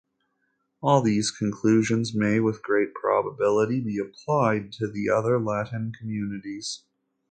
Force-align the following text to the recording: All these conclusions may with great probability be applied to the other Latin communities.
All 0.81 1.03
these 1.03 1.29
conclusions 1.29 2.15
may 2.15 2.39
with 2.39 2.63
great 2.63 2.95
probability 2.95 3.79
be 3.81 3.99
applied 3.99 4.71
to 4.79 4.87
the 4.87 5.11
other 5.11 5.39
Latin 5.39 5.91
communities. 5.95 6.81